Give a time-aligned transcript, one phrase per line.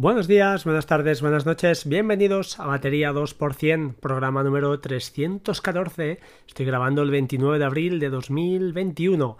[0.00, 6.20] Buenos días, buenas tardes, buenas noches, bienvenidos a Batería 2%, programa número 314.
[6.48, 9.36] Estoy grabando el 29 de abril de 2021.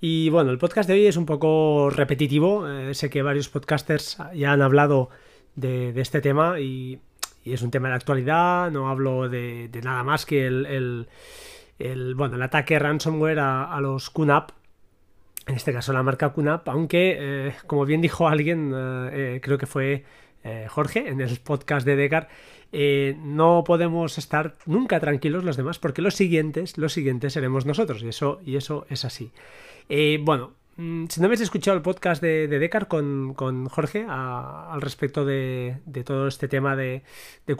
[0.00, 2.66] Y bueno, el podcast de hoy es un poco repetitivo.
[2.66, 5.10] Eh, sé que varios podcasters ya han hablado
[5.56, 7.00] de, este tema y,
[7.44, 8.70] es un tema de actualidad.
[8.70, 11.06] No hablo de, nada más que el,
[12.16, 14.52] bueno, el ataque ransomware a, los QNAP,
[15.48, 19.58] en este caso la marca QNAP, aunque, eh, como bien dijo alguien, eh, eh, creo
[19.58, 20.04] que fue
[20.68, 22.28] Jorge en el podcast de Decar,
[22.72, 28.08] no podemos estar nunca tranquilos los demás porque los siguientes, los siguientes seremos nosotros y
[28.08, 29.30] eso, y eso es así.
[30.20, 33.34] bueno, mm, si no habéis escuchado el podcast de, de Decar con,
[33.68, 37.02] Jorge al respecto de, todo este tema de,
[37.46, 37.54] de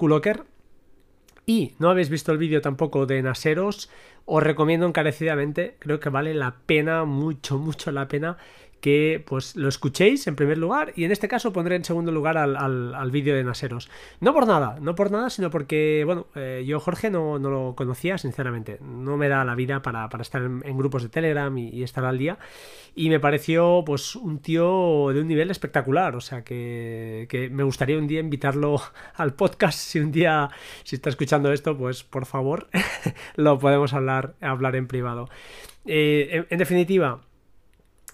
[1.48, 3.88] y no habéis visto el vídeo tampoco de Naseros,
[4.26, 8.36] os recomiendo encarecidamente, creo que vale la pena, mucho, mucho la pena
[8.80, 12.38] que pues lo escuchéis en primer lugar y en este caso pondré en segundo lugar
[12.38, 13.90] al, vídeo de Naseros.
[14.20, 18.18] No por nada, no por nada, sino porque, bueno, eh, yo Jorge no, lo conocía,
[18.18, 18.78] sinceramente.
[18.80, 22.38] No me da la vida para, estar en, grupos de Telegram y, estar al día.
[22.94, 27.98] Y me pareció pues un tío de un nivel espectacular, o sea que, me gustaría
[27.98, 28.80] un día invitarlo
[29.14, 29.78] al podcast.
[29.78, 30.50] Si un día,
[30.84, 32.68] si está escuchando esto, pues por favor,
[33.36, 35.28] lo podemos hablar, hablar en privado.
[35.86, 37.22] Eh, en definitiva,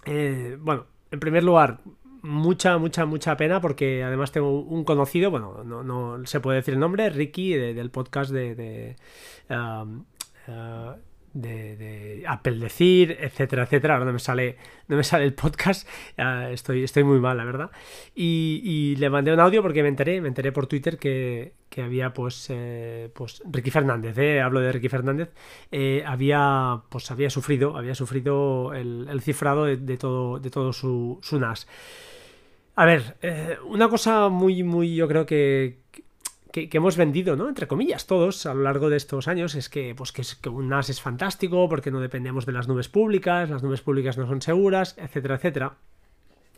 [0.07, 1.81] eh, bueno, en primer lugar,
[2.23, 6.81] mucha, mucha, mucha pena porque además tengo un conocido, bueno, no, se puede decir el
[6.81, 8.97] nombre, Ricky, del podcast de,
[9.51, 10.05] um,
[10.49, 10.95] uh,
[11.35, 13.95] de, de, Apple etcétera, etcétera.
[13.95, 14.57] Ahora no me sale,
[14.89, 15.87] no me sale el podcast,
[16.51, 17.71] estoy, estoy muy mal, la verdad.
[18.15, 22.47] Y, le mandé un audio porque me enteré, me enteré por Twitter que, había pues,
[22.51, 25.31] eh, pues Ricky Fernández, eh, hablo de Ricky Fernández,
[25.73, 31.41] eh, había, pues había sufrido, había sufrido el, cifrado de, todo, de todo su, su
[31.41, 31.67] NAS.
[32.77, 33.17] A ver,
[33.67, 35.84] una cosa muy, muy, yo creo que,
[36.55, 37.49] que, hemos vendido, ¿no?
[37.49, 40.69] Entre comillas, todos a lo largo de estos años, es que, pues, que, que un
[40.69, 44.41] NAS es fantástico porque no dependemos de las nubes públicas, las nubes públicas no son
[44.41, 45.75] seguras, etcétera, etcétera.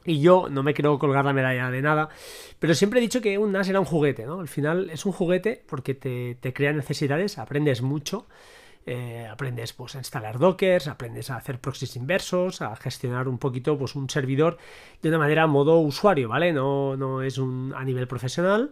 [0.04, 2.10] Y yo no me quiero colgar la medalla de nada,
[2.58, 4.40] pero siempre he dicho que un NAS era un juguete, ¿no?
[4.40, 8.26] Al final es un juguete porque te, te crea necesidades, aprendes mucho,
[8.84, 13.78] eh, aprendes pues, a instalar dockers, aprendes a hacer proxies inversos, a gestionar un poquito
[13.78, 14.58] pues, un servidor
[15.00, 16.52] de una manera modo usuario, ¿vale?
[16.52, 18.70] No, no es un, a nivel profesional,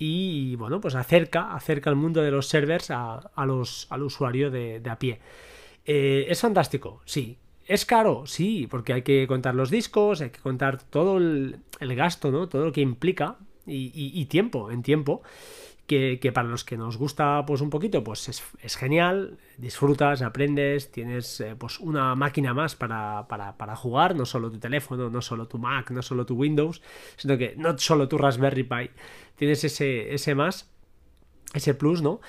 [0.00, 4.82] y bueno, pues acerca, acerca el mundo de los servers a, los, al usuario de,
[4.88, 5.20] a pie.
[5.84, 7.36] Eh, es fantástico, sí.
[7.66, 8.24] ¿Es caro?
[8.26, 12.48] Sí, porque hay que contar los discos, hay que contar todo el, gasto, ¿no?
[12.48, 15.22] Todo lo que implica y tiempo, en tiempo
[15.90, 21.40] que, para los que nos gusta pues un poquito, pues es, genial, disfrutas, aprendes, tienes
[21.40, 25.58] eh, pues una máquina más para, para, jugar, no solo tu teléfono, no solo tu
[25.58, 26.80] Mac, no solo tu Windows,
[27.16, 28.90] sino que no solo tu Raspberry Pi,
[29.34, 30.70] tienes ese, ese más
[31.52, 32.20] ese plus, ¿no?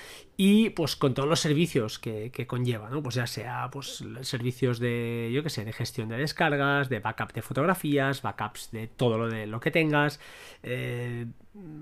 [0.44, 3.00] Y pues con todos los servicios que, conlleva, ¿no?
[3.00, 7.32] Pues ya sea pues servicios de, yo qué sé, de gestión de descargas, de backup
[7.32, 10.18] de fotografías, backups de todo lo de lo que tengas,
[10.64, 11.26] eh,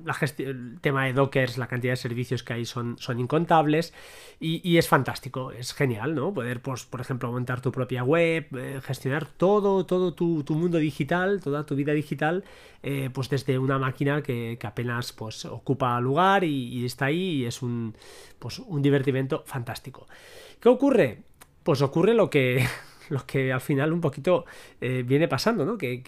[0.04, 3.94] la el tema de dockers, la cantidad de servicios que hay son, son incontables
[4.41, 6.32] y, es fantástico, es genial, ¿no?
[6.32, 11.41] Poder, pues, por ejemplo, montar tu propia web, eh, gestionar todo, todo tu, mundo digital,
[11.42, 12.42] toda tu vida digital,
[12.82, 17.60] eh, pues desde una máquina que, apenas pues ocupa lugar y, está ahí y es
[17.60, 17.94] un,
[18.38, 20.06] pues, un divertimento fantástico.
[20.61, 21.22] ¿Qué ocurre?
[21.62, 22.66] Pues ocurre lo que,
[23.27, 24.44] que al final un poquito
[24.81, 25.78] eh, viene pasando, ¿no?
[25.78, 26.03] que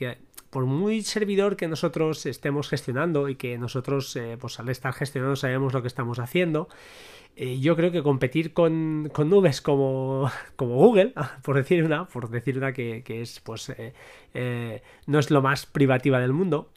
[0.53, 5.35] por muy servidor que nosotros estemos gestionando y que nosotros, eh, pues al estar gestionando,
[5.35, 6.69] sabemos lo que estamos haciendo,
[7.37, 12.59] eh, yo creo que competir con, nubes como, como, Google, por decir una, por decir
[12.59, 13.73] una que, es, pues,
[15.07, 16.71] no es lo más privativa del mundo,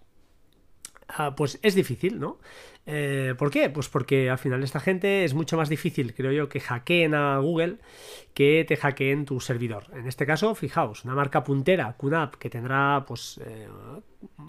[1.10, 2.40] ah, pues es difícil, ¿no?
[2.88, 3.70] Eh, ¿Por qué?
[3.70, 7.40] Pues porque al final esta gente es mucho más difícil, creo yo, que hackeen a
[7.40, 7.78] Google
[8.36, 9.86] que te hackeen tu servidor.
[9.94, 13.68] En este caso, fijaos, una marca puntera, QNAP, que tendrá pues eh,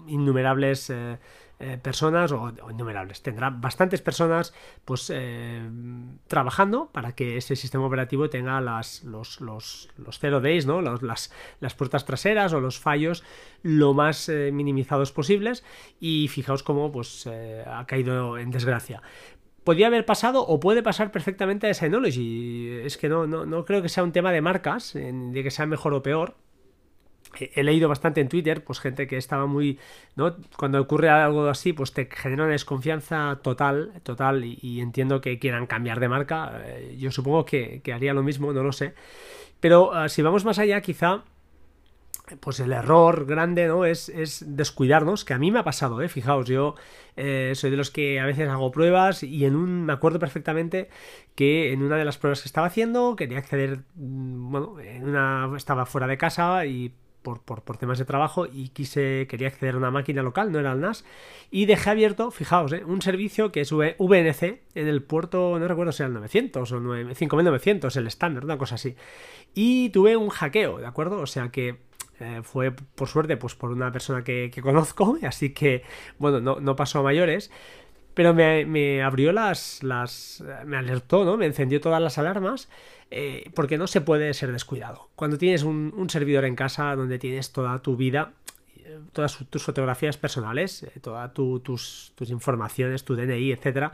[0.07, 1.17] innumerables eh,
[1.59, 4.53] eh, personas o, innumerables, tendrá bastantes personas
[4.85, 5.61] pues eh,
[6.27, 10.81] trabajando para que ese sistema operativo tenga las, los, los, los zero days, ¿no?
[10.81, 13.23] las, las puertas traseras o los fallos
[13.63, 15.63] lo más minimizados posibles
[15.99, 19.01] y fijaos cómo pues ha caído en desgracia
[19.63, 22.69] podría haber pasado o puede pasar perfectamente a Synology.
[22.85, 25.65] Es que no, no, no creo que sea un tema de marcas, de que sea
[25.65, 26.37] mejor o peor
[27.39, 29.79] he leído bastante en Twitter, pues gente que estaba muy,
[30.15, 30.35] ¿no?
[30.57, 35.67] Cuando ocurre algo así, pues te genera una desconfianza total, total, y, entiendo que quieran
[35.67, 36.61] cambiar de marca.
[36.65, 38.93] Eh, yo supongo que, haría lo mismo, no lo sé.
[39.59, 41.23] Pero ah, si vamos más allá, quizá
[42.39, 43.85] pues el error grande, ¿no?
[43.85, 46.09] Es, es, descuidarnos, que a mí me ha pasado, ¿eh?
[46.09, 46.75] Fijaos, yo
[47.15, 50.89] eh, soy de los que a veces hago pruebas y en un, me acuerdo perfectamente
[51.35, 55.49] que en una de las pruebas que estaba haciendo quería acceder, mm, bueno, en una,
[55.55, 56.93] estaba fuera de casa y
[57.35, 60.81] por, temas de trabajo y quise, quería acceder a una máquina local, no era el
[60.81, 61.05] NAS,
[61.51, 62.83] y dejé abierto, fijaos, ¿eh?
[62.85, 67.13] un servicio que es VNC en el puerto, no recuerdo si era el 900 o
[67.15, 68.95] 5900, el estándar, una cosa así.
[69.53, 71.19] Y tuve un hackeo, ¿de acuerdo?
[71.19, 71.77] O sea que
[72.19, 75.83] eh, fue por suerte pues por una persona que, conozco, así que
[76.17, 77.51] bueno, no, no pasó a mayores.
[78.17, 80.43] Pero me, abrió las, las.
[80.65, 81.37] me alertó, ¿no?
[81.37, 82.67] Me encendió todas las alarmas.
[83.11, 85.11] Eh, porque no se puede ser descuidado.
[85.15, 88.33] Cuando tienes un servidor en casa donde tienes toda tu vida
[89.13, 93.91] todas tus fotografías personales, eh, todas tus, tus, informaciones, tu DNI, etcétera,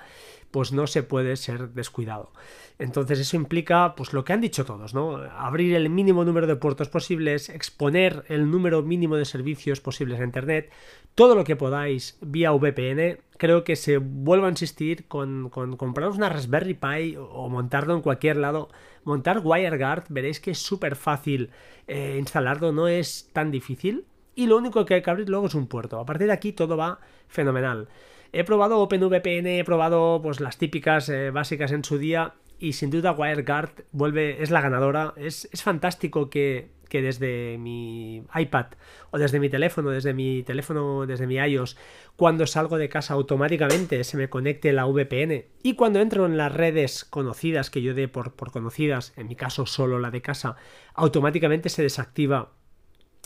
[0.52, 2.32] pues no se puede ser descuidado.
[2.80, 5.18] Entonces eso implica, pues lo que han dicho todos, ¿no?
[5.18, 10.24] Abrir el mínimo número de puertos posibles, exponer el número mínimo de servicios posibles a
[10.24, 10.72] Internet,
[11.16, 13.20] todo lo que podáis vía VPN.
[13.38, 18.02] Creo que se vuelvo a insistir con, con compraros una Raspberry Pi o montarlo en
[18.02, 18.70] cualquier lado.
[19.04, 21.50] Montar WireGuard, veréis que es súper fácil
[21.88, 25.56] eh, instalarlo, no es tan difícil y lo único que hay que abrir luego es
[25.56, 26.00] un puerto.
[26.00, 27.88] A partir de aquí todo va fenomenal.
[28.32, 32.90] He probado OpenVPN, he probado pues las típicas eh, básicas en su día y sin
[32.90, 35.14] duda WireGuard vuelve, es la ganadora.
[35.18, 38.68] Es, fantástico que, que, desde mi iPad
[39.12, 41.78] o desde mi teléfono, desde mi teléfono, desde mi iOS,
[42.16, 46.52] cuando salgo de casa automáticamente se me conecte la VPN y cuando entro en las
[46.54, 50.56] redes conocidas que yo dé por, por conocidas, en mi caso solo la de casa,
[50.96, 52.54] automáticamente se desactiva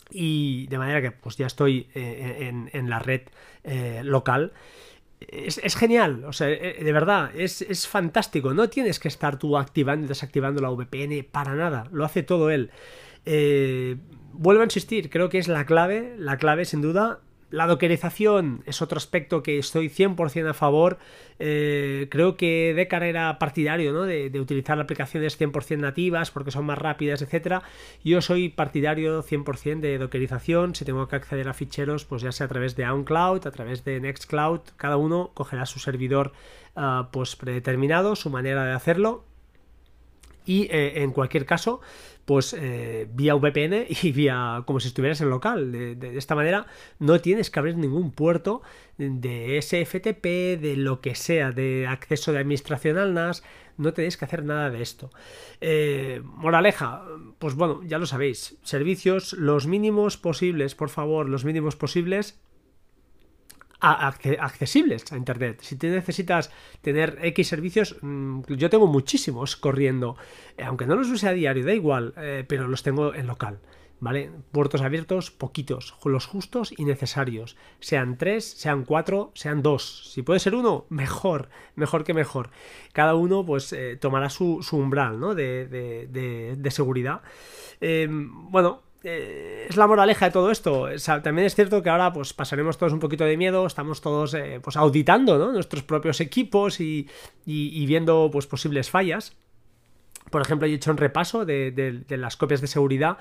[0.09, 3.21] y de manera que pues ya estoy eh, en, la red
[3.63, 4.53] eh, local.
[5.19, 8.53] Es, genial, o sea, eh, de verdad, es, fantástico.
[8.53, 12.49] No tienes que estar tú activando y desactivando la VPN para nada, lo hace todo
[12.51, 12.71] él.
[14.33, 18.81] vuelvo a insistir, creo que es la clave, la clave sin duda, la dockerización es
[18.81, 20.97] otro aspecto que estoy 100% a favor.
[21.39, 24.03] Eh, creo que Decar era partidario ¿no?
[24.03, 27.61] de, utilizar aplicaciones 100% nativas porque son más rápidas, etc.
[28.03, 30.75] Yo soy partidario 100% de dockerización.
[30.75, 33.85] Si tengo que acceder a ficheros, pues ya sea a través de OnCloud, a través
[33.85, 36.33] de Nextcloud, cada uno cogerá su servidor
[36.75, 39.23] ah, pues predeterminado, su manera de hacerlo.
[40.47, 41.81] Y eh, en cualquier caso,
[42.23, 45.71] pues eh, vía VPN y vía como si estuvieras en local.
[45.71, 46.65] De, esta manera
[46.99, 48.61] no tienes que abrir ningún puerto
[48.97, 53.43] de SFTP, de lo que sea, de acceso de administración al NAS,
[53.77, 55.11] no tenéis que hacer nada de esto.
[55.61, 57.03] Eh, moraleja,
[57.39, 62.39] pues bueno, ya lo sabéis, servicios los mínimos posibles, por favor, los mínimos posibles
[63.79, 65.59] accesibles a Internet.
[65.61, 66.51] Si te necesitas
[66.81, 70.17] tener X servicios, mm, yo tengo muchísimos corriendo,
[70.57, 73.59] eh, aunque no los use a diario, da igual, eh, pero los tengo en local.
[73.99, 74.29] ¿Vale?
[74.51, 77.57] Puertos abiertos, poquitos, los justos y necesarios.
[77.79, 80.11] Sean tres, sean cuatro, sean dos.
[80.13, 82.51] Si puede ser uno, mejor, mejor que mejor.
[82.93, 85.33] Cada uno, pues, eh, tomará su, umbral, ¿no?
[85.33, 87.21] De, de seguridad.
[87.81, 90.87] bueno, eh, es la moraleja de todo esto.
[91.23, 94.59] también es cierto que ahora pues pasaremos todos un poquito de miedo, estamos todos eh,
[94.61, 97.07] pues auditando nuestros propios equipos y,
[97.45, 99.35] viendo pues posibles fallas.
[100.31, 103.17] Por ejemplo, he hecho un repaso de, las copias de seguridad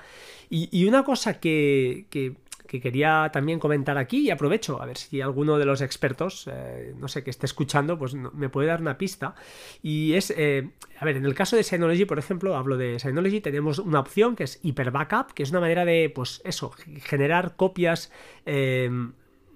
[0.49, 2.35] y, una cosa que, que
[2.67, 7.07] quería también comentar aquí y aprovecho a ver si alguno de los expertos, eh, no
[7.07, 9.35] sé, que esté escuchando, pues me puede dar una pista.
[9.81, 10.69] Y es, eh,
[10.99, 14.35] a ver, en el caso de Synology, por ejemplo, hablo de Synology, tenemos una opción
[14.35, 16.71] que es Hyper Backup, que es una manera de, pues eso,
[17.03, 18.11] generar copias
[18.45, 18.89] eh,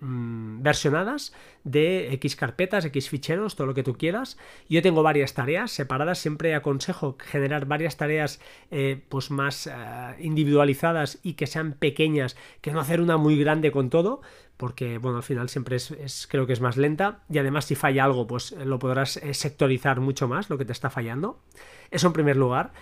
[0.03, 1.31] Mm, versionadas
[1.63, 4.35] de X carpetas, X ficheros, todo lo que tú quieras.
[4.67, 8.41] Yo tengo varias tareas separadas, siempre aconsejo generar varias tareas
[8.71, 9.71] eh, pues más eh,
[10.17, 14.23] individualizadas y que sean pequeñas, que no hacer una muy grande con todo,
[14.57, 18.03] porque bueno, al final siempre es, creo que es más lenta y además si falla
[18.03, 21.43] algo, pues lo podrás eh, sectorizar mucho más lo que te está fallando.
[21.91, 22.73] Eso en primer lugar.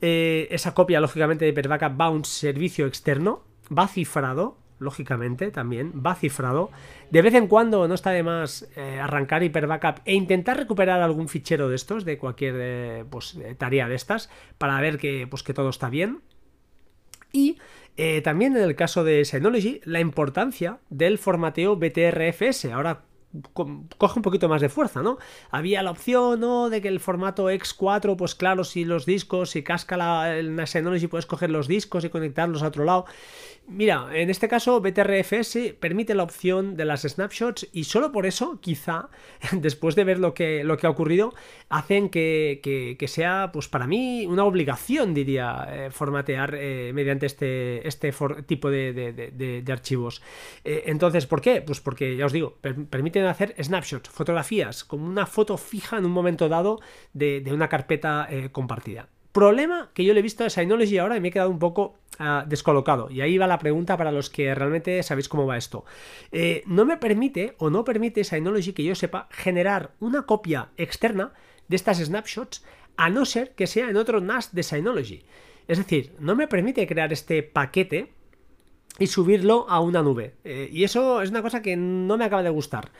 [0.00, 3.42] esa copia, lógicamente, de Hyperbackup va a un servicio externo,
[3.76, 6.70] va cifrado, lógicamente, también, va cifrado.
[7.10, 11.00] De vez en cuando no está de más eh, arrancar Hyper Backup e intentar recuperar
[11.02, 15.26] algún fichero de estos, de cualquier eh, pues, eh, tarea de estas, para ver que,
[15.26, 16.20] pues, que todo está bien.
[17.32, 17.58] Y
[18.22, 22.66] también en el caso de Synology, la importancia del formateo BTRFS.
[22.66, 23.02] Ahora
[23.98, 25.18] coge un poquito más de fuerza, ¿no?
[25.50, 26.70] Había la opción, ¿no?
[26.70, 31.06] De que el formato X4, pues claro, si los discos, si casca la, el Synology,
[31.08, 33.04] puedes coger los discos y conectarlos a otro lado.
[33.70, 38.58] Mira, en este caso BTRFS permite la opción de las snapshots y solo por eso,
[38.62, 39.10] quizá,
[39.52, 41.34] después de ver lo que, lo que ha ocurrido,
[41.68, 48.10] hacen que, sea, pues para mí, una obligación, diría, eh, formatear eh, mediante este, este
[48.46, 50.22] tipo de, archivos.
[50.64, 51.60] Eh, entonces, ¿por qué?
[51.60, 52.56] Pues porque, ya os digo,
[52.88, 56.80] permiten hacer snapshots, fotografías, como una foto fija en un momento dado
[57.12, 59.10] de, una carpeta compartida.
[59.32, 61.98] Problema que yo le he visto a Synology ahora y me he quedado un poco
[62.18, 63.10] ah, descolocado.
[63.10, 65.84] Y ahí va la pregunta para los que realmente sabéis cómo va esto.
[66.32, 71.32] Eh, no me permite o no permite Synology que yo sepa generar una copia externa
[71.68, 72.64] de estas snapshots
[72.96, 75.24] a no ser que sea en otro NAS de Synology.
[75.68, 78.12] Es decir, no me permite crear este paquete
[78.98, 80.34] y subirlo a una nube.
[80.44, 82.90] Eh, y eso es una cosa que no me acaba de gustar.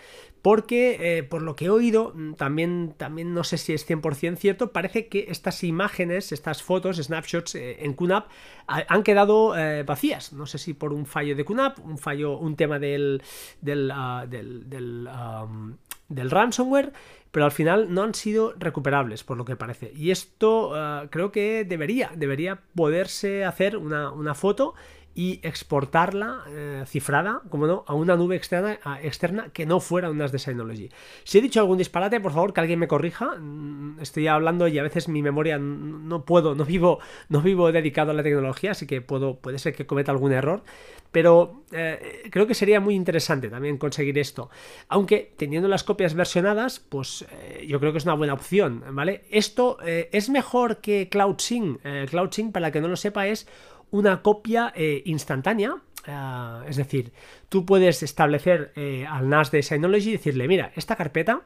[0.42, 4.36] Porque, eh, por lo que he oído, mm, también, también no sé si es 100%
[4.36, 8.28] cierto, parece que estas imágenes, estas fotos, snapshots eh, en QNAP
[8.66, 9.54] han quedado
[9.86, 10.34] vacías.
[10.34, 13.22] No sé si por un fallo de QNAP, un fallo, un tema del,
[13.62, 16.92] del, ah, del, del, ransomware,
[17.30, 19.92] pero al final no han sido recuperables, por lo que parece.
[19.96, 24.74] Y esto ah, creo que debería, debería poderse hacer una, una foto
[25.18, 30.30] y exportarla eh, cifrada, como no, a una nube externa, externa que no fuera unas
[30.30, 30.90] de Synology.
[31.24, 33.34] Si he dicho algún disparate, por favor, que alguien me corrija.
[33.34, 38.12] Mm, estoy hablando y a veces mi memoria no puedo, no vivo, no vivo dedicado
[38.12, 40.62] a la tecnología, así que puedo, puede ser que cometa algún error.
[41.10, 44.50] Pero eh, creo que sería muy interesante también conseguir esto.
[44.88, 49.24] Aunque teniendo las copias versionadas, pues eh, yo creo que es una buena opción, ¿vale?
[49.30, 51.80] Esto es mejor que CloudSync.
[52.08, 53.48] CloudSync, para el que no lo sepa, es
[53.90, 55.76] una copia eh, instantánea.
[56.06, 57.12] Eh, es decir,
[57.48, 61.42] tú puedes establecer eh, al NAS de Synology y decirle, mira, esta carpeta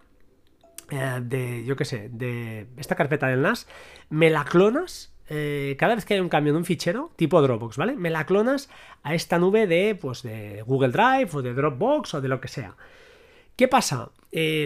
[1.23, 3.67] de, yo qué sé, de esta carpeta del NAS,
[4.11, 5.09] me la clonas
[5.79, 7.97] cada vez que hay un cambio de un fichero, tipo Dropbox, ¿vale?
[7.97, 8.69] Me la clonas
[9.03, 12.49] a esta nube de, pues, de Google Drive o de Dropbox o de lo que
[12.49, 12.77] sea.
[13.57, 14.11] ¿Qué pasa?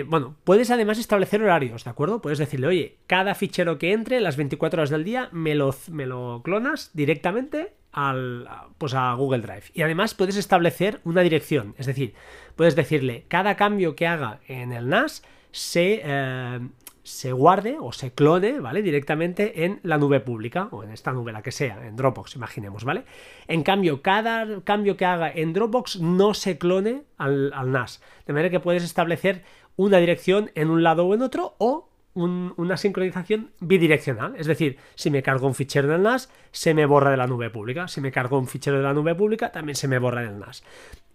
[0.07, 2.23] Bueno, puedes además establecer horarios, ¿de acuerdo?
[2.23, 6.07] Puedes decirle, oye, cada fichero que entre, las 24 horas del día, me lo, me
[6.07, 9.65] lo clonas directamente al, pues a Google Drive.
[9.75, 12.15] Y además puedes establecer una dirección, es decir,
[12.55, 15.23] puedes decirle cada cambio que haga en el NAS
[15.57, 16.61] se, eh,
[17.03, 18.83] se guarde o se clone, ¿vale?
[18.83, 22.85] Directamente en la nube pública o en esta nube, la que sea, en Dropbox, imaginemos,
[22.85, 23.05] ¿vale?
[23.49, 28.03] En cambio, cada cambio que haga en Dropbox no se clone al, al NAS.
[28.27, 29.45] De manera que puedes establecer
[29.77, 34.35] una dirección en un lado o en otro o una sincronización bidireccional.
[34.37, 37.51] Es decir, si me cargo un fichero del NAS, se me borra de la nube
[37.51, 37.89] pública.
[37.89, 40.65] Si me cargo un fichero de la nube pública, también se me borra del NAS.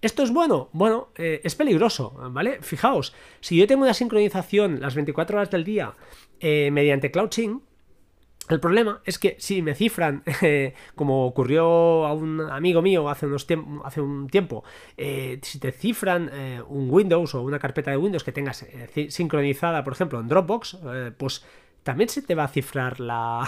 [0.01, 0.69] ¿Esto es bueno?
[0.73, 2.57] Bueno, eh, es peligroso, ¿vale?
[2.61, 5.93] Fijaos, si yo tengo una sincronización las 24 horas del día
[6.39, 7.61] eh, mediante CloudSync,
[8.49, 13.27] el problema es que si me cifran, eh, como ocurrió a un amigo mío hace,
[13.27, 13.45] unos
[13.85, 14.63] hace un tiempo,
[14.97, 16.31] si te cifran
[16.67, 18.65] un Windows o una carpeta de Windows que tengas
[19.09, 20.79] sincronizada, por ejemplo, en Dropbox,
[21.17, 21.45] pues
[21.83, 23.47] también se te va a cifrar la,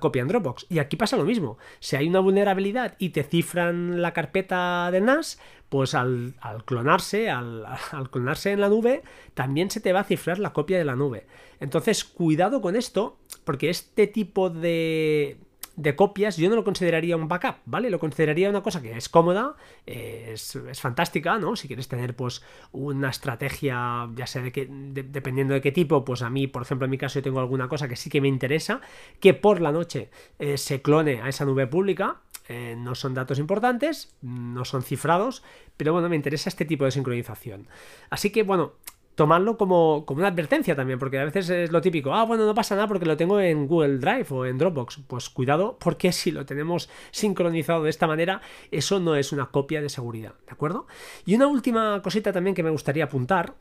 [0.00, 0.66] copia en Dropbox.
[0.68, 1.58] Y aquí pasa lo mismo.
[1.80, 6.34] Si hay una vulnerabilidad y te cifran la carpeta de NAS, pues al,
[6.64, 7.66] clonarse, al,
[8.10, 9.02] clonarse en la nube,
[9.34, 11.26] también se te va a cifrar la copia de la nube.
[11.60, 15.38] Entonces, cuidado con esto, porque este tipo de,
[15.76, 17.90] de copias yo no lo consideraría un backup, ¿vale?
[17.90, 21.56] Lo consideraría una cosa que es cómoda, es, fantástica, ¿no?
[21.56, 26.22] Si quieres tener pues una estrategia, ya sea de que, dependiendo de qué tipo, pues
[26.22, 28.28] a mí, por ejemplo, en mi caso yo tengo alguna cosa que sí que me
[28.28, 28.80] interesa,
[29.20, 33.38] que por la noche eh, se clone a esa nube pública, eh, no son datos
[33.38, 35.42] importantes, no son cifrados,
[35.76, 37.68] pero bueno, me interesa este tipo de sincronización.
[38.10, 38.74] Así que bueno,
[39.14, 42.54] tomarlo como, como, una advertencia también, porque a veces es lo típico, ah, bueno, no
[42.54, 45.00] pasa nada porque lo tengo en Google Drive o en Dropbox.
[45.06, 48.40] Pues cuidado, porque si lo tenemos sincronizado de esta manera,
[48.70, 50.86] eso no es una copia de seguridad, ¿de acuerdo?
[51.24, 53.54] Y una última cosita también que me gustaría apuntar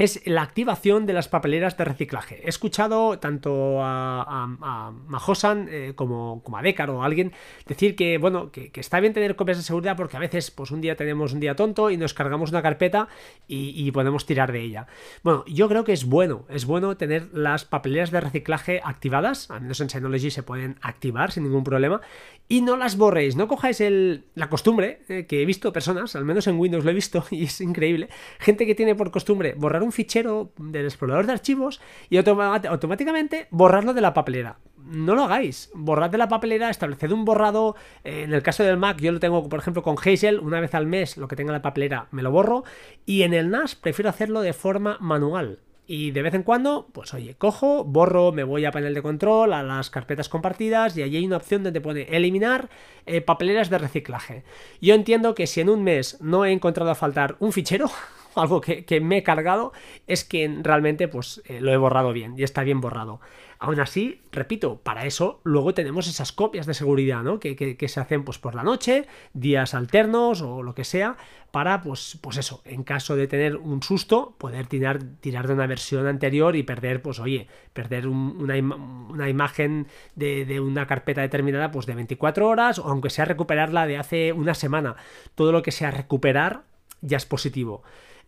[0.00, 2.40] es la activación de las papeleras de reciclaje.
[2.42, 7.32] He escuchado tanto a, Mahosan eh, como, a Decar o a alguien
[7.66, 10.80] decir que, bueno, que, está bien tener copias de seguridad porque a veces, pues un
[10.80, 13.08] día tenemos un día tonto y nos cargamos una carpeta
[13.46, 14.86] y, podemos tirar de ella.
[15.22, 19.60] Bueno, yo creo que es bueno, es bueno tener las papeleras de reciclaje activadas, al
[19.60, 22.00] menos en Synology se pueden activar sin ningún problema,
[22.48, 26.24] y no las borréis, no cojáis el, la costumbre, eh, que he visto personas, al
[26.24, 29.82] menos en Windows lo he visto y es increíble, gente que tiene por costumbre borrar
[29.82, 34.58] un un fichero del explorador de archivos y automáticamente borrarlo de la papelera.
[34.76, 35.70] No lo hagáis.
[35.74, 37.74] Borrad de la papelera, estableced un borrado.
[38.04, 40.74] Eh, en el caso del Mac, yo lo tengo, por ejemplo, con Hazel, una vez
[40.74, 42.62] al mes, lo que tenga en la papelera me lo borro.
[43.04, 45.58] Y en el NAS prefiero hacerlo de forma manual.
[45.92, 49.52] Y de vez en cuando, pues oye, cojo, borro, me voy a panel de control,
[49.52, 52.70] a las carpetas compartidas y allí hay una opción donde pone eliminar
[53.06, 54.44] eh, papeleras de reciclaje.
[54.80, 57.90] Yo entiendo que si en un mes no he encontrado a faltar un fichero,
[58.34, 59.72] algo que, me he cargado,
[60.06, 63.20] es que realmente pues eh, lo he borrado bien y está bien borrado.
[63.62, 67.38] Aún así, repito, para eso luego tenemos esas copias de seguridad, ¿no?
[67.38, 71.18] Que, se hacen pues por la noche, días alternos o lo que sea,
[71.50, 75.66] para pues, pues eso, en caso de tener un susto, poder tirar, tirar de una
[75.66, 81.70] versión anterior y perder, pues oye, perder una, una, imagen de, de, una carpeta determinada
[81.70, 84.96] pues de 24 horas o aunque sea recuperarla de hace una semana.
[85.34, 86.62] Todo lo que sea recuperar
[87.02, 87.82] ya es positivo.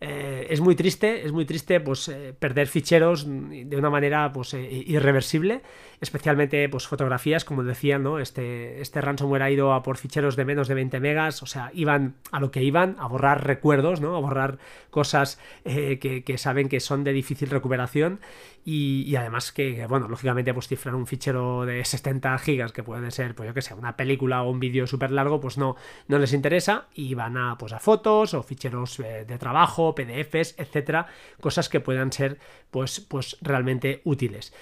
[0.05, 4.53] Eh, es muy triste, es muy triste pues eh, perder ficheros de una manera pues
[4.53, 5.61] eh, irreversible,
[6.01, 8.19] especialmente pues fotografías, como decía, ¿no?
[8.19, 11.71] Este, este ransomware ha ido a por ficheros de menos de 20 megas, o sea,
[11.73, 14.17] iban a lo que iban, a borrar recuerdos, ¿no?
[14.17, 14.57] A borrar
[14.89, 18.19] cosas que, que, saben que son de difícil recuperación
[18.65, 23.35] y, además que, bueno, lógicamente pues cifrar un fichero de 70 gigas que puede ser,
[23.35, 25.75] pues yo que sé, una película o un vídeo súper largo, pues no,
[26.07, 31.07] no les interesa y van a, pues a fotos o ficheros de trabajo, PDFs, etcétera,
[31.41, 32.39] cosas que puedan ser
[32.71, 34.53] pues, pues realmente útiles.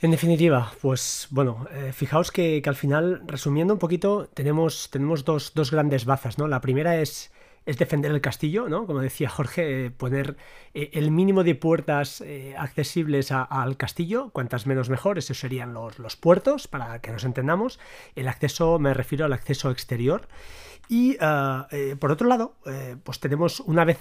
[0.00, 5.54] En definitiva, pues bueno, eh, fijaos que, al final, resumiendo un poquito, tenemos, tenemos dos,
[5.54, 6.46] dos grandes bazas, ¿no?
[6.46, 7.32] La primera es
[7.66, 8.86] es defender el castillo, ¿no?
[8.86, 10.38] Como decía Jorge, eh, poner
[10.72, 12.24] eh, el mínimo de puertas
[12.56, 17.78] accesibles al castillo, cuantas menos mejor, esos serían los, los, puertos, para que nos entendamos.
[18.16, 20.28] El acceso, me refiero al acceso exterior.
[20.88, 21.68] Y ah,
[21.98, 22.56] por otro lado,
[23.04, 23.98] pues tenemos una vez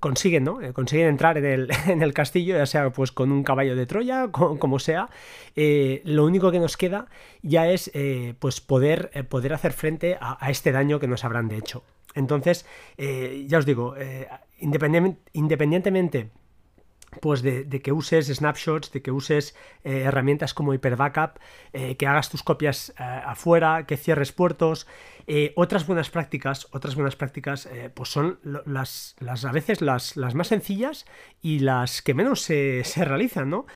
[0.00, 0.58] consiguen, ¿no?
[0.72, 4.28] consiguen entrar en el, en el, castillo, ya sea pues con un caballo de Troya,
[4.32, 5.08] como sea,
[5.56, 7.06] lo único que nos queda
[7.42, 7.90] ya es
[8.38, 11.84] pues poder, poder hacer frente a, a este daño que nos habrán de hecho.
[12.14, 16.30] Entonces, eh, ya os digo, eh, independientemente
[17.20, 19.54] pues de, que uses snapshots, de que uses
[19.84, 21.38] eh, herramientas como Hyper Backup,
[21.72, 24.86] que hagas tus copias afuera, que cierres puertos.
[25.56, 30.48] otras buenas prácticas, otras buenas prácticas, pues son las, las, a veces las, las, más
[30.48, 31.04] sencillas
[31.42, 33.66] y las que menos se, se realizan, ¿no?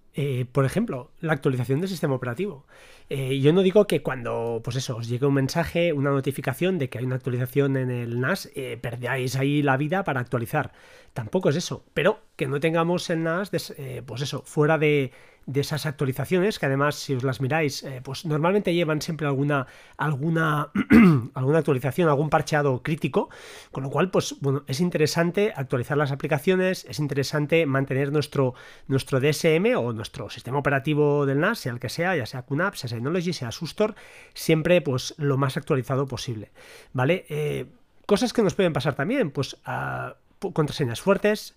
[0.52, 2.64] Por ejemplo, la actualización del sistema operativo.
[3.10, 6.90] Eh, yo no digo que cuando, pues eso, os llegue un mensaje, una notificación de
[6.90, 10.72] que hay una actualización en el NAS, eh, perdáis ahí la vida para actualizar.
[11.14, 11.84] Tampoco es eso.
[11.94, 15.12] Pero que no tengamos el NAS, eh, pues eso, fuera de,
[15.48, 19.66] de esas actualizaciones, que además si os las miráis, eh, pues normalmente llevan siempre alguna,
[19.96, 20.70] alguna,
[21.34, 23.30] alguna actualización, algún parcheado crítico,
[23.72, 28.54] con lo cual, pues bueno, es interesante actualizar las aplicaciones, es interesante mantener nuestro,
[28.88, 32.74] nuestro DSM o nuestro sistema operativo del NAS, sea el que sea, ya sea QNAP,
[32.74, 33.94] sea Synology, sea Sustor,
[34.34, 36.52] siempre pues lo más actualizado posible,
[36.92, 37.24] ¿vale?
[37.30, 37.64] Eh,
[38.04, 40.16] cosas que nos pueden pasar también, pues ah,
[40.52, 41.56] contraseñas fuertes,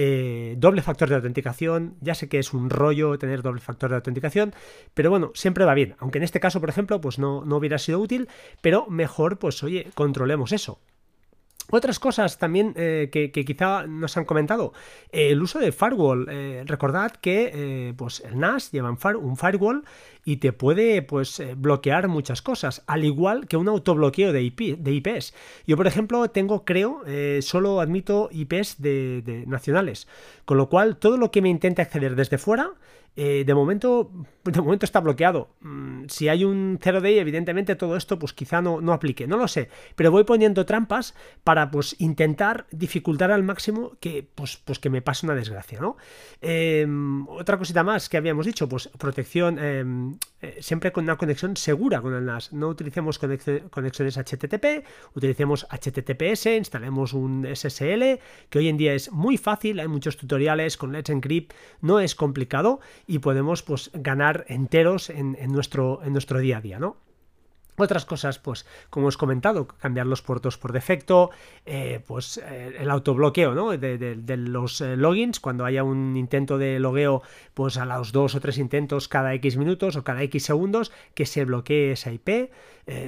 [0.00, 3.96] eh, doble factor de autenticación, ya sé que es un rollo tener doble factor de
[3.96, 4.54] autenticación,
[4.94, 7.78] pero bueno, siempre va bien, aunque en este caso, por ejemplo, pues no, no hubiera
[7.78, 8.28] sido útil,
[8.60, 10.78] pero mejor, pues oye, controlemos eso.
[11.70, 14.72] Otras cosas también eh, que, quizá nos han comentado,
[15.12, 16.26] el uso de firewall.
[16.30, 19.84] Eh, recordad que eh, pues el NAS lleva un firewall
[20.24, 25.34] y te puede pues, bloquear muchas cosas, al igual que un autobloqueo de IPs.
[25.66, 27.02] Yo, por ejemplo, tengo, creo,
[27.40, 30.08] solo admito IPs de, nacionales,
[30.44, 32.72] con lo cual todo lo que me intente acceder desde fuera
[33.16, 34.12] eh, de, momento,
[34.44, 35.48] de momento está bloqueado.
[35.60, 39.48] Mm, si hay un 0D, evidentemente todo esto pues quizá no, no aplique, no lo
[39.48, 44.90] sé, pero voy poniendo trampas para pues intentar dificultar al máximo que, pues, pues que
[44.90, 45.96] me pase una desgracia, ¿no?
[46.40, 51.56] Em, otra cosita más que habíamos dicho, pues protección em, eh, siempre con una conexión
[51.56, 52.52] segura con el NAS.
[52.52, 59.36] No utilicemos conexiones HTTP, utilicemos HTTPS, instalemos un SSL, que hoy en día es muy
[59.36, 65.10] fácil, hay muchos tutoriales con Let's Encrypt, no es complicado y podemos pues ganar enteros
[65.10, 66.98] en, nuestro, en nuestro día a día, ¿no?
[67.78, 71.30] Otras cosas, pues, como os he comentado, cambiar los puertos por defecto,
[71.64, 73.70] eh, pues eh, el autobloqueo, ¿no?
[73.70, 77.22] De, los eh, logins, cuando haya un intento de logueo,
[77.54, 81.24] pues a los dos o tres intentos cada X minutos o cada X segundos, que
[81.24, 82.50] se bloquee esa IP.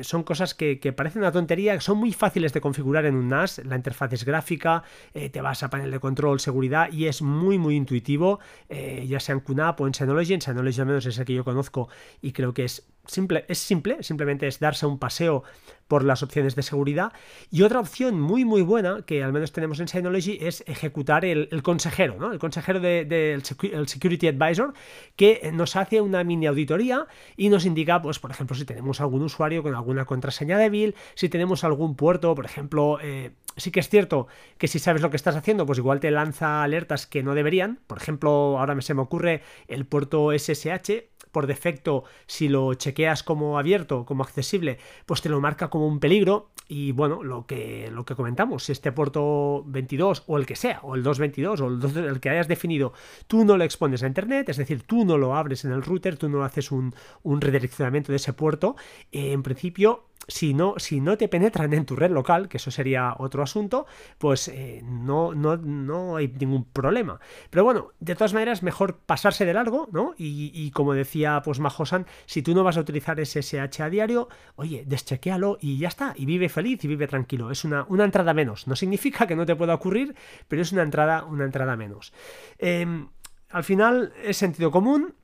[0.02, 3.76] Son cosas que, parecen una tontería, son muy fáciles de configurar en un NAS, la
[3.76, 8.40] interfaz es gráfica, te vas a panel de control, seguridad y es muy, muy intuitivo,
[8.68, 11.44] ya sea en QNAP o en Synology, en Synology al menos es el que yo
[11.44, 11.88] conozco
[12.20, 15.44] y creo que es simple, es simple, simplemente es darse un paseo
[15.90, 17.12] por las opciones de seguridad.
[17.50, 21.48] Y otra opción muy muy buena que al menos tenemos en Synology es ejecutar el,
[21.64, 22.31] consejero, ¿no?
[22.31, 23.42] el consejero del de,
[23.87, 24.72] Security Advisor
[25.16, 29.22] que nos hace una mini auditoría y nos indica, pues por ejemplo, si tenemos algún
[29.22, 33.88] usuario con alguna contraseña débil, si tenemos algún puerto, por ejemplo, eh, sí que es
[33.88, 37.35] cierto que si sabes lo que estás haciendo, pues igual te lanza alertas que no
[37.35, 37.81] deberían.
[37.88, 43.58] Por ejemplo, ahora se me ocurre el puerto SSH por defecto, si lo chequeas como
[43.58, 46.50] abierto, como accesible, pues te lo marca como un peligro.
[46.68, 50.78] Y bueno, lo que, lo que comentamos, si este puerto 22 o el que sea,
[50.82, 52.92] o el 222 o el, el que hayas definido,
[53.26, 56.16] tú no lo expones a Internet, es decir, tú no lo abres en el router,
[56.16, 58.76] tú no haces un, un redireccionamiento de ese puerto,
[59.10, 63.14] en principio si no, si no te penetran en tu red local, que eso sería
[63.18, 63.87] otro asunto,
[64.18, 67.20] pues eh, no, no, no, hay ningún problema.
[67.50, 70.14] Pero bueno, de todas maneras, mejor pasarse de largo, ¿no?
[70.16, 74.85] Y, como decía pues Majosan, si tú no vas a utilizar SSH a diario, oye,
[74.87, 77.50] deschequealo y ya está, y vive feliz y vive tranquilo.
[77.50, 78.66] Es una, una entrada menos.
[78.66, 80.14] No significa que no te pueda ocurrir,
[80.48, 82.12] pero es una entrada, una entrada menos.
[82.59, 83.09] Em,
[83.50, 85.14] al final es sentido común,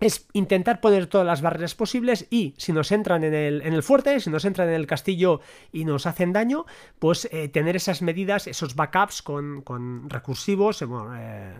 [0.00, 3.82] es intentar poner todas las barreras posibles y si nos entran en el, en el
[3.82, 5.40] fuerte, si nos entran en el castillo
[5.72, 6.66] y nos hacen daño,
[6.98, 11.54] pues eh, tener esas medidas, esos backups con, con recursivos, eh,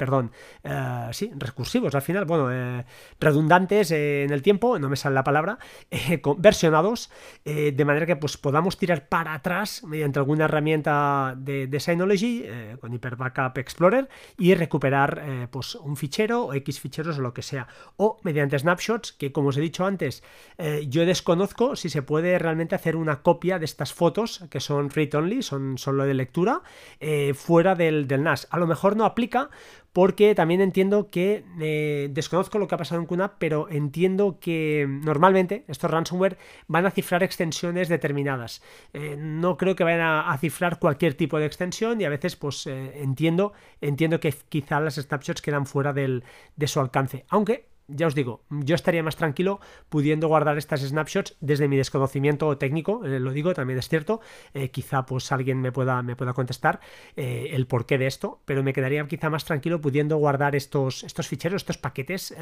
[0.00, 2.84] eh, perdón, sí, recursivos al final, bueno,
[3.18, 5.58] redundantes en el tiempo, no me sale la palabra,
[6.38, 7.10] versionados,
[7.44, 12.46] de manera que pues podamos tirar para atrás mediante alguna herramienta de, de Synology,
[12.80, 14.08] con Hyper Backup Explorer,
[14.38, 17.68] y recuperar pues un fichero o X ficheros o lo que sea.
[17.96, 20.22] O mediante snapshots, que como os he dicho antes,
[20.58, 24.90] eh, yo desconozco si se puede realmente hacer una copia de estas fotos, que son
[24.90, 26.62] read only, son solo de lectura,
[27.00, 28.48] eh, fuera del, del NAS.
[28.50, 29.50] A lo mejor no aplica
[29.92, 34.86] porque también entiendo que eh, desconozco lo que ha pasado en QNAP, pero entiendo que
[34.88, 38.62] normalmente estos ransomware van a cifrar extensiones determinadas.
[38.92, 42.66] Eh, no creo que vayan a, cifrar cualquier tipo de extensión y a veces pues
[42.66, 47.24] eh, entiendo, entiendo que quizá las snapshots quedan fuera de su alcance.
[47.28, 52.56] Aunque ya os digo, yo estaría más tranquilo pudiendo guardar estas snapshots desde mi desconocimiento
[52.58, 54.20] técnico, eh, lo digo, también es cierto,
[54.54, 56.80] eh, quizá pues alguien me pueda, me pueda contestar
[57.16, 61.28] eh, el porqué de esto, pero me quedaría quizá más tranquilo pudiendo guardar estos, estos
[61.28, 62.34] ficheros, estos paquetes,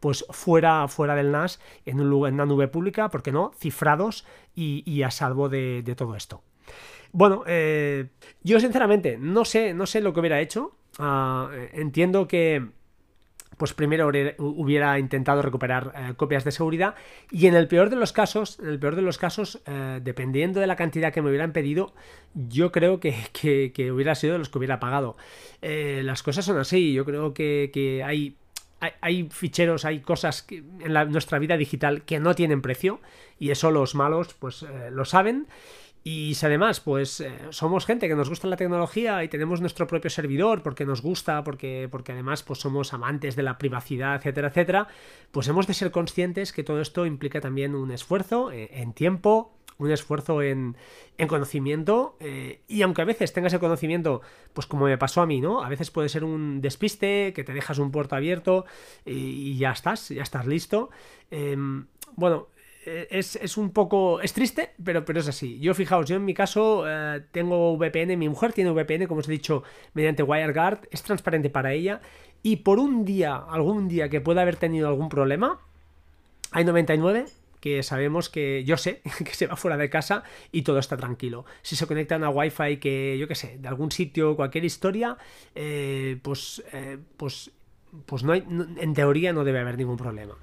[0.00, 5.02] pues fuera, fuera del NAS, en, un, en una nube pública, porque no, cifrados y,
[5.02, 6.42] a salvo de, todo esto.
[7.12, 7.44] Bueno,
[8.42, 10.76] yo sinceramente no sé, no sé lo que hubiera hecho.
[10.98, 12.66] Ah, entiendo que
[13.56, 16.94] pues primero hubiera intentado recuperar eh, copias de seguridad.
[17.30, 20.60] Y en el peor de los casos, en el peor de los casos, eh, dependiendo
[20.60, 21.94] de la cantidad que me hubieran pedido,
[22.34, 23.14] yo creo que,
[23.92, 25.16] hubiera sido de los que hubiera pagado.
[25.62, 28.36] Eh, las cosas son así, yo creo que, hay
[29.00, 33.00] hay, ficheros, hay cosas en nuestra vida digital que no tienen precio
[33.38, 35.46] y eso los malos pues lo saben
[36.08, 39.88] y si además, pues eh, somos gente que nos gusta la tecnología y tenemos nuestro
[39.88, 44.46] propio servidor porque nos gusta, porque, porque además pues somos amantes de la privacidad, etcétera,
[44.46, 44.86] etcétera,
[45.32, 49.58] pues hemos de ser conscientes que todo esto implica también un esfuerzo eh, en tiempo,
[49.78, 50.76] un esfuerzo en,
[51.18, 55.26] en conocimiento eh, y aunque a veces tengas el conocimiento, pues como me pasó a
[55.26, 55.64] mí, ¿no?
[55.64, 58.64] A veces puede ser un despiste, que te dejas un puerto abierto
[59.04, 60.88] y, ya estás, ya estás listo.
[61.32, 62.46] Em, bueno,
[62.86, 64.20] eh, es, un poco.
[64.20, 65.58] Es triste, pero, pero es así.
[65.58, 69.28] Yo, fijaos, yo en mi caso eh, tengo VPN, mi mujer tiene VPN, como os
[69.28, 72.00] he dicho, mediante WireGuard, es transparente para ella.
[72.44, 75.58] Y por un día, algún día que pueda haber tenido algún problema,
[76.52, 77.26] hay 99
[77.60, 80.22] que sabemos que yo sé que se va fuera de casa
[80.52, 81.44] y todo está tranquilo.
[81.62, 85.18] Si se conectan a Wi-Fi que yo qué sé, de algún sitio, cualquier historia,
[85.56, 86.62] eh, pues,
[87.16, 87.50] pues,
[88.04, 90.36] pues no hay, en teoría no debe haber ningún problema.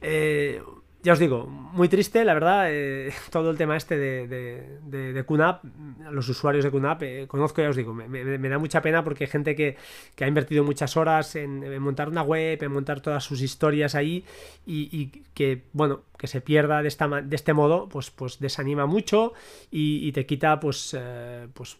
[0.00, 0.62] Eh,
[1.02, 5.24] ya os digo, muy triste, la verdad, eh, todo el tema este de, de, de,
[5.24, 5.64] QNAP,
[6.10, 9.56] los usuarios de QNAP, eh, conozco, ya os digo, me, da mucha pena porque gente
[9.56, 9.76] que,
[10.20, 14.24] ha invertido muchas horas en, montar una web, en montar todas sus historias ahí
[14.64, 19.32] y, que, bueno, que se pierda de, esta, de este modo, pues, pues desanima mucho
[19.72, 21.78] y, te quita, pues, eh, pues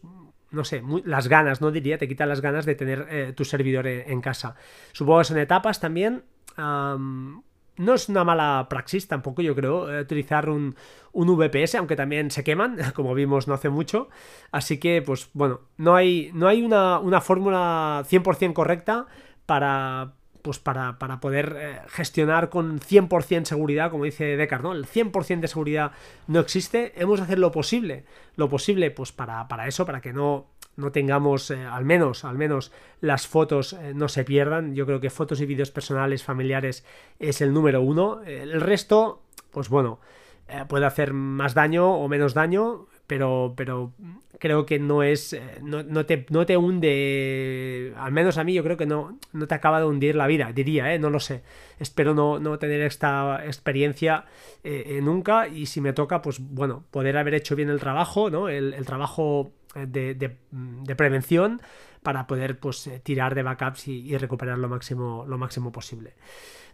[0.51, 4.21] no sé, las ganas, no diría, te quita las ganas de tener tu servidor en,
[4.21, 4.57] casa.
[4.93, 6.25] Supongo que son etapas también
[7.77, 10.77] no es una mala praxis tampoco, yo creo, eh, utilizar un,
[11.13, 14.09] un, VPS, aunque también se queman, como vimos no hace mucho.
[14.51, 19.07] Así que, pues bueno, no hay, no hay una, una fórmula 100% correcta
[19.47, 24.73] para, pues para, para poder eh, gestionar con 100% seguridad, como dice Deckard, ¿no?
[24.73, 25.93] El 100% de seguridad
[26.27, 28.05] no existe, hemos de hacer lo posible,
[28.37, 30.49] lo posible pues para, para eso, para que no
[30.83, 34.75] no tengamos, eh, al menos, al menos las fotos eh, no se pierdan.
[34.75, 36.85] Yo creo que fotos y vídeos personales, familiares
[37.19, 38.21] es el número uno.
[38.25, 40.01] El resto, pues bueno,
[40.49, 43.93] eh, puede hacer más daño o menos daño, pero, pero
[44.39, 48.65] creo que no es, no, no, te, no te hunde, al menos a mí yo
[48.65, 51.43] creo que no, no te acaba de hundir la vida, diría, no lo sé.
[51.79, 54.25] Espero no, no tener esta experiencia
[55.01, 58.49] nunca y si me toca, pues bueno, poder haber hecho bien el trabajo, ¿no?
[58.49, 61.61] El trabajo de, prevención
[62.03, 66.15] para poder pues eh, tirar de backups y, recuperar lo máximo, lo máximo posible.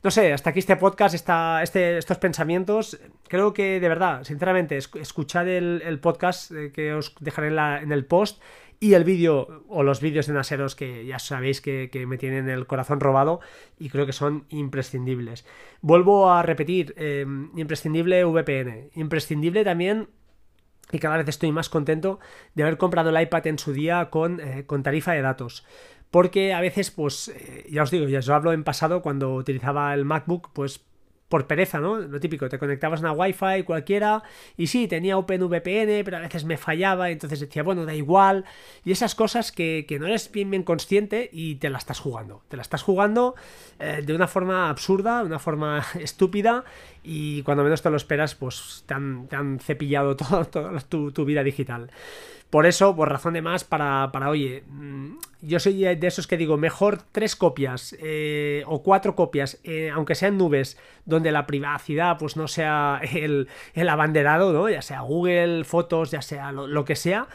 [0.03, 2.99] No sé, hasta aquí este podcast, este, estos pensamientos.
[3.29, 8.41] Creo que de verdad, sinceramente, escuchad el, podcast eh, que os dejaré en, el post
[8.81, 12.67] y el vídeo o los vídeos de Naseros que ya sabéis que, me tienen el
[12.67, 13.41] corazón robado
[13.77, 15.45] y creo que son imprescindibles.
[15.81, 20.09] Vuelvo a repetir, eh, imprescindible VPN, imprescindible también
[20.93, 22.19] y cada vez estoy más contento
[22.55, 25.65] de haber comprado el iPad en su día con, eh, con tarifa de datos.
[26.11, 29.93] Porque a veces, pues, eh, ya os digo, ya os hablo en pasado cuando utilizaba
[29.93, 30.88] el MacBook, pues
[31.29, 31.99] por pereza, ¿no?
[31.99, 34.23] Lo típico, te conectabas a una Wi-Fi cualquiera
[34.57, 38.45] y sí, tenía OpenVPN, pero a veces me fallaba, entonces decía, bueno, da igual.
[38.85, 42.43] Y esas cosas que, no eres bien, bien consciente y te la estás jugando.
[42.49, 43.35] Te la estás jugando
[43.79, 46.65] eh, de una forma absurda, de una forma estúpida
[47.05, 50.45] y cuando menos te lo esperas, pues te han, cepillado toda
[50.89, 51.91] tu vida digital.
[52.51, 56.39] Por eso, por razón de más, para, para oye, mm, yo soy de esos que
[56.39, 62.17] digo, mejor tres copias eh, o cuatro copias, eh, aunque sean nubes, donde la privacidad
[62.19, 64.69] pues no sea el, el abanderado, ¿no?
[64.71, 67.29] Ya sea Google, fotos, ya sea lo, que sea,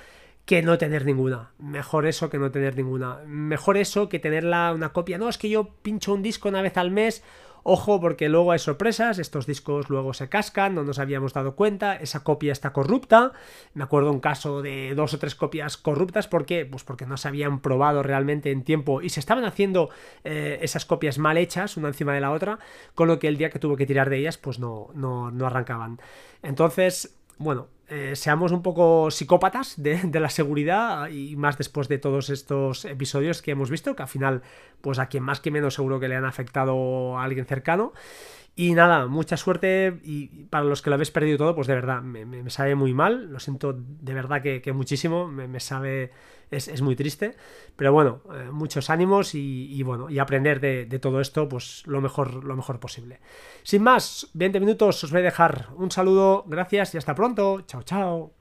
[0.46, 1.52] que no tener ninguna.
[1.60, 3.20] Mejor eso que no tener ninguna.
[3.28, 5.20] Mejor eso que tenerla una copia.
[5.20, 7.24] No, es que yo pincho un disco una vez al mes
[7.64, 11.96] Ojo porque luego hay sorpresas, estos discos luego se cascan, no nos habíamos dado cuenta,
[11.96, 13.32] esa copia está corrupta.
[13.74, 16.66] Me acuerdo un caso de dos o tres copias corruptas, ¿por qué?
[16.66, 19.90] Pues porque no se habían probado realmente en tiempo y se estaban haciendo
[20.26, 22.60] eh, esas copias mal hechas, una encima de la otra,
[22.96, 25.46] con lo que el día que tuvo que tirar de ellas, pues no, no, no
[25.46, 26.02] arrancaban.
[26.42, 32.32] Entonces, bueno, eh, seamos un poco psicópatas de, la seguridad y más después de todos
[32.32, 34.42] estos episodios que hemos visto, que al final,
[34.82, 37.94] pues a quien más que menos seguro que le han afectado a alguien cercano.
[38.56, 42.04] Y nada, mucha suerte y para los que lo habéis perdido todo, pues de verdad,
[42.04, 46.12] me, sabe muy mal, lo siento de verdad que, muchísimo, me, sabe,
[46.52, 47.36] es, muy triste,
[47.76, 52.00] pero bueno, eh, muchos ánimos y, bueno, y aprender de, de, todo esto, pues lo
[52.00, 53.22] mejor, lo mejor posible.
[53.64, 57.82] Sin más, 20 minutos os voy a dejar un saludo, gracias y hasta pronto, chao
[57.82, 58.34] chao.